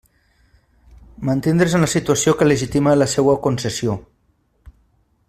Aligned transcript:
Mantindre's 1.29 1.75
en 1.79 1.85
la 1.85 1.89
situació 1.93 2.35
que 2.39 2.49
legitima 2.53 2.97
la 3.03 3.11
seua 3.15 3.39
concessió. 3.45 4.01